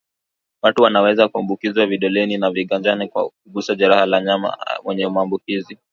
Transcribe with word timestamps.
Watu 0.61 0.83
wanaweza 0.83 1.27
kuambukizwa 1.27 1.85
vidoleni 1.87 2.37
na 2.37 2.51
viganjani 2.51 3.07
kwa 3.07 3.29
kugusa 3.29 3.75
jeraha 3.75 4.05
la 4.05 4.21
mnyama 4.21 4.57
mwenye 4.83 5.07
maambukizi 5.07 5.77